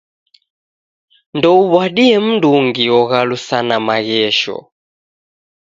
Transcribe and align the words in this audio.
Ndouw'adie 1.37 2.17
mndungi 2.25 2.85
oghalusana 2.99 3.75
maghesho. 3.87 4.57